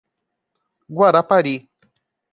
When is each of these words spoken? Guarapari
Guarapari 0.97 1.55